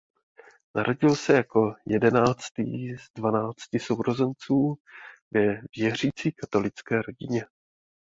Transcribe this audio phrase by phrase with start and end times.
[0.75, 4.75] Narodil se jako jedenáctý z dvanácti sourozenců
[5.31, 7.45] ve věřící katolické rodině.